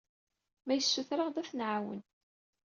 Ma 0.65 0.73
yessuter-aɣ-d, 0.75 1.35
ad 1.41 1.47
t-nɛawen. 1.49 2.01